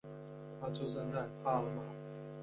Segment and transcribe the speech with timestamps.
[0.59, 1.83] 他出生在帕尔马。